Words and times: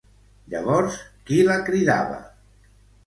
Llavors 0.53 0.97
qui 1.27 1.39
la 1.51 1.59
cridava? 1.71 2.21